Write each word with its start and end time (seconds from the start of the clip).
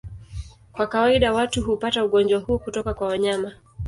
Kwa 0.71 0.87
kawaida 0.87 1.33
watu 1.33 1.61
hupata 1.63 2.05
ugonjwa 2.05 2.39
huo 2.39 2.57
kutoka 2.59 2.93
kwa 2.93 3.07
wanyama. 3.07 3.51